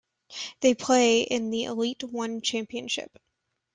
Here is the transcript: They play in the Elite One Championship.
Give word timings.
They 0.61 0.73
play 0.73 1.21
in 1.21 1.51
the 1.51 1.65
Elite 1.65 2.03
One 2.03 2.41
Championship. 2.41 3.19